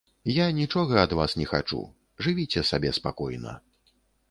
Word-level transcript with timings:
Я 0.35 0.45
нічога 0.59 0.97
ад 1.01 1.13
вас 1.19 1.35
не 1.41 1.45
хачу, 1.51 1.83
жывіце 2.29 2.65
сабе 2.73 2.95
спакойна. 3.01 3.57